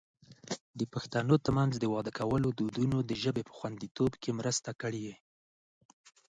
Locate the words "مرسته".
4.39-4.69